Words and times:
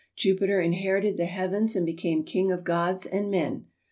Jupiter 0.15 0.59
inherited 0.59 1.17
the 1.17 1.27
heavens 1.27 1.75
and 1.75 1.85
became 1.85 2.23
king 2.23 2.51
of 2.51 2.63
gods 2.63 3.05
and 3.05 3.29
men. 3.29 3.67